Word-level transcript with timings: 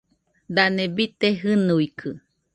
Dane 0.55 0.85
bite 0.95 1.27
jɨnuikɨ? 1.39 2.09